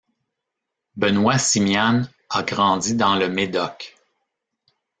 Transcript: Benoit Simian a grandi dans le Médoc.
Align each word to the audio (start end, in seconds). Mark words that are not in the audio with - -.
Benoit 0.97 1.37
Simian 1.37 2.01
a 2.31 2.41
grandi 2.41 2.95
dans 2.95 3.13
le 3.13 3.29
Médoc. 3.29 3.97